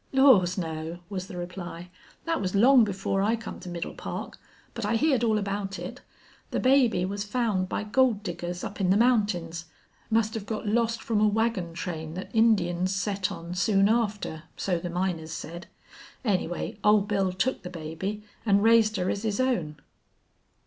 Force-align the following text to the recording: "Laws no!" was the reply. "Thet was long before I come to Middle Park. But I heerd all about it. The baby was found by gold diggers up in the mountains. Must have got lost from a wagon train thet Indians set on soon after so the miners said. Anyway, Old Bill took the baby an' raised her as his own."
"Laws 0.13 0.57
no!" 0.57 0.97
was 1.11 1.27
the 1.27 1.37
reply. 1.37 1.91
"Thet 2.25 2.41
was 2.41 2.55
long 2.55 2.83
before 2.83 3.21
I 3.21 3.35
come 3.35 3.59
to 3.59 3.69
Middle 3.69 3.93
Park. 3.93 4.39
But 4.73 4.83
I 4.83 4.95
heerd 4.95 5.23
all 5.23 5.37
about 5.37 5.77
it. 5.77 6.01
The 6.49 6.59
baby 6.59 7.05
was 7.05 7.23
found 7.23 7.69
by 7.69 7.83
gold 7.83 8.23
diggers 8.23 8.63
up 8.63 8.81
in 8.81 8.89
the 8.89 8.97
mountains. 8.97 9.65
Must 10.09 10.33
have 10.33 10.47
got 10.47 10.65
lost 10.67 11.03
from 11.03 11.21
a 11.21 11.27
wagon 11.27 11.75
train 11.75 12.15
thet 12.15 12.31
Indians 12.33 12.95
set 12.95 13.31
on 13.31 13.53
soon 13.53 13.87
after 13.87 14.45
so 14.57 14.79
the 14.79 14.89
miners 14.89 15.33
said. 15.33 15.67
Anyway, 16.25 16.79
Old 16.83 17.07
Bill 17.07 17.31
took 17.31 17.61
the 17.61 17.69
baby 17.69 18.23
an' 18.43 18.63
raised 18.63 18.95
her 18.95 19.07
as 19.07 19.21
his 19.21 19.39
own." 19.39 19.75